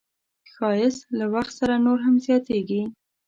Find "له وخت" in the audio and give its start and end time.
1.19-1.51